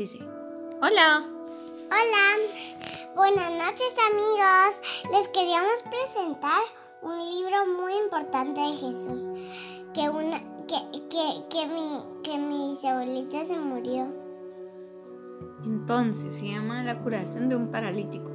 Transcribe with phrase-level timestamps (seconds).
[0.00, 0.18] dice,
[0.80, 1.28] hola.
[1.90, 5.04] Hola, buenas noches amigos.
[5.12, 6.62] Les queríamos presentar
[7.02, 9.28] un libro muy importante de Jesús,
[9.92, 10.76] que, una, que,
[11.10, 14.08] que, que, mi, que mi abuelita se murió.
[15.66, 18.30] Entonces se llama La curación de un paralítico.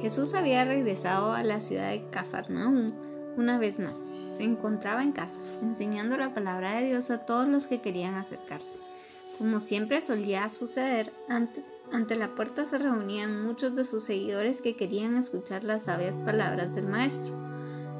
[0.00, 2.92] Jesús había regresado a la ciudad de Cafarnaúm
[3.36, 4.12] una vez más.
[4.36, 8.91] Se encontraba en casa, enseñando la palabra de Dios a todos los que querían acercarse.
[9.38, 14.76] Como siempre solía suceder, ante, ante la puerta se reunían muchos de sus seguidores que
[14.76, 17.34] querían escuchar las sabias palabras del Maestro.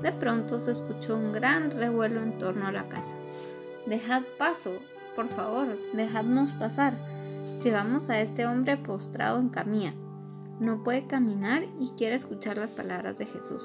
[0.03, 3.15] De pronto se escuchó un gran revuelo en torno a la casa.
[3.87, 4.79] Dejad paso,
[5.15, 6.95] por favor, dejadnos pasar.
[7.63, 9.95] Llevamos a este hombre postrado en camilla.
[10.61, 13.65] No puede caminar y quiere escuchar las palabras de Jesús.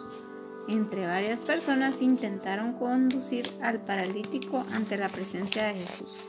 [0.67, 6.27] Entre varias personas intentaron conducir al paralítico ante la presencia de Jesús.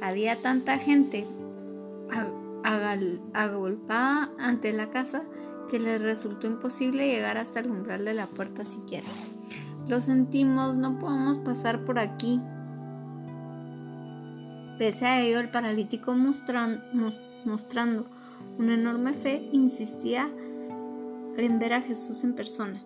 [0.00, 1.26] Había tanta gente
[3.32, 5.22] agolpada ante la casa
[5.70, 9.06] que les resultó imposible llegar hasta el umbral de la puerta siquiera.
[9.88, 12.40] Lo sentimos, no podemos pasar por aquí.
[14.78, 18.06] Pese a ello, el paralítico mostrando
[18.58, 20.30] una enorme fe insistía
[21.36, 22.82] en ver a Jesús en persona.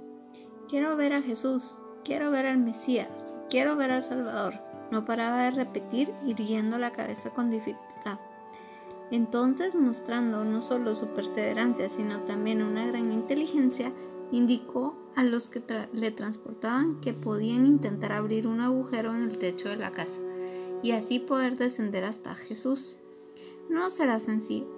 [0.69, 4.73] Quiero ver a Jesús, quiero ver al Mesías, quiero ver al Salvador.
[4.95, 8.20] No paraba de repetir, irguiendo la cabeza con dificultad.
[9.11, 13.92] Entonces, mostrando no solo su perseverancia, sino también una gran inteligencia,
[14.31, 15.61] indicó a los que
[15.92, 20.20] le transportaban que podían intentar abrir un agujero en el techo de la casa
[20.84, 22.97] y así poder descender hasta Jesús.
[23.69, 24.69] No será sencillo.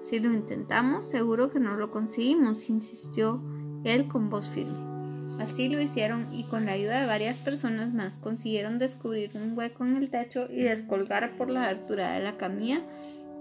[0.00, 3.42] Si lo intentamos, seguro que no lo conseguimos, insistió
[3.84, 4.97] él con voz firme.
[5.38, 9.84] Así lo hicieron y con la ayuda de varias personas más consiguieron descubrir un hueco
[9.84, 12.82] en el techo y descolgar por la abertura de la camilla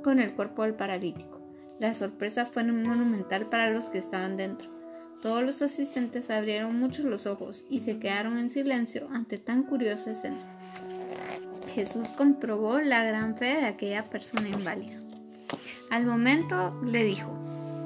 [0.03, 1.41] con el cuerpo del paralítico.
[1.79, 4.69] La sorpresa fue monumental para los que estaban dentro.
[5.21, 10.11] Todos los asistentes abrieron mucho los ojos y se quedaron en silencio ante tan curiosa
[10.11, 10.37] escena.
[11.73, 14.99] Jesús comprobó la gran fe de aquella persona inválida.
[15.89, 17.31] Al momento le dijo,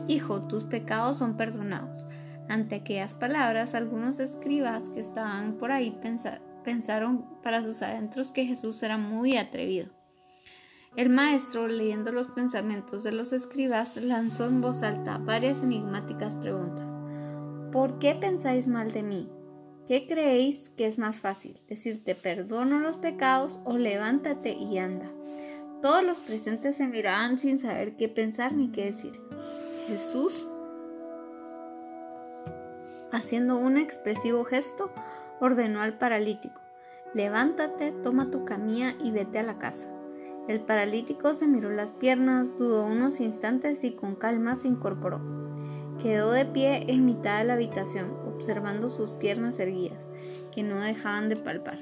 [0.07, 2.07] Hijo, tus pecados son perdonados.
[2.51, 5.97] Ante aquellas palabras, algunos escribas que estaban por ahí
[6.65, 9.87] pensaron para sus adentros que Jesús era muy atrevido.
[10.97, 16.97] El maestro, leyendo los pensamientos de los escribas, lanzó en voz alta varias enigmáticas preguntas.
[17.71, 19.29] ¿Por qué pensáis mal de mí?
[19.87, 21.57] ¿Qué creéis que es más fácil?
[21.69, 25.09] ¿Decirte perdono los pecados o levántate y anda?
[25.81, 29.21] Todos los presentes se miraban sin saber qué pensar ni qué decir.
[29.87, 30.49] Jesús
[33.11, 34.91] haciendo un expresivo gesto,
[35.39, 36.61] ordenó al paralítico,
[37.13, 39.89] levántate, toma tu camilla y vete a la casa.
[40.47, 45.21] El paralítico se miró las piernas, dudó unos instantes y con calma se incorporó.
[46.01, 50.09] Quedó de pie en mitad de la habitación, observando sus piernas erguidas,
[50.51, 51.79] que no dejaban de palpar.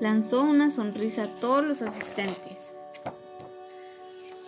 [0.00, 2.76] Lanzó una sonrisa a todos los asistentes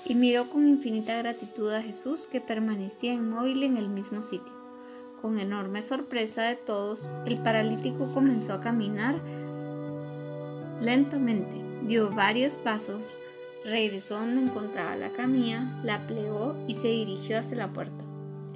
[0.05, 4.53] y miró con infinita gratitud a Jesús que permanecía inmóvil en el mismo sitio.
[5.23, 9.17] Con enorme sorpresa de todos, el paralítico comenzó a caminar
[10.81, 11.57] lentamente,
[11.87, 13.19] dio varios pasos,
[13.65, 18.05] regresó donde encontraba la camilla, la plegó y se dirigió hacia la puerta.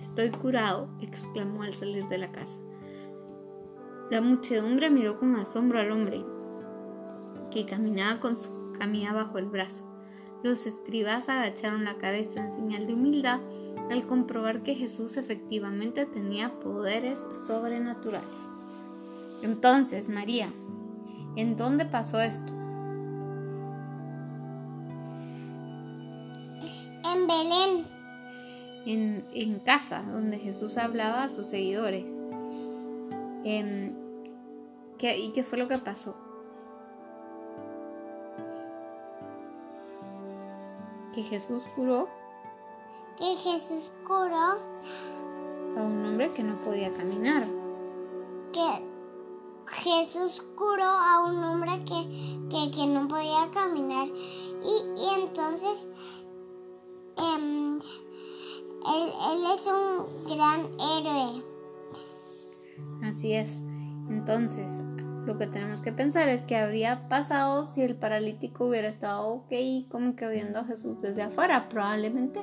[0.01, 2.59] Estoy curado, exclamó al salir de la casa.
[4.11, 6.25] La muchedumbre miró con asombro al hombre,
[7.51, 9.92] que caminaba con su camilla bajo el brazo.
[10.43, 13.41] Los escribas agacharon la cabeza en señal de humildad
[13.91, 18.29] al comprobar que Jesús efectivamente tenía poderes sobrenaturales.
[19.43, 20.49] Entonces, María,
[21.37, 22.53] ¿en dónde pasó esto?
[27.05, 27.87] En Belén.
[28.85, 32.17] En, casa, donde Jesús hablaba a sus seguidores.
[33.45, 33.93] Em,
[34.99, 36.32] ¿Y qué fue lo que pasó?
[41.13, 42.09] Que Jesús curó
[43.17, 47.47] que Jesús curó a un hombre que no podía caminar.
[48.53, 48.85] Que
[49.71, 54.09] Jesús curó a un hombre que, que, no podía caminar.
[54.09, 55.89] Y, entonces
[57.17, 61.43] em, él, él es un gran héroe.
[63.05, 63.63] Así es.
[64.09, 64.83] Entonces,
[65.27, 69.53] lo que tenemos que pensar es que habría pasado si el paralítico hubiera estado ok,
[69.89, 71.69] como que viendo a Jesús desde afuera.
[71.69, 72.41] Probablemente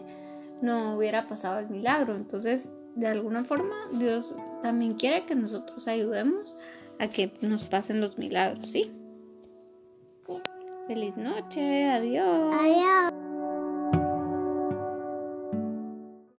[0.61, 2.15] no hubiera pasado el milagro.
[2.15, 6.55] Entonces, de alguna forma, Dios también quiere que nosotros ayudemos
[6.99, 8.91] a que nos pasen los milagros, ¿sí?
[10.87, 12.55] Feliz noche, adiós.
[12.59, 13.28] Adiós.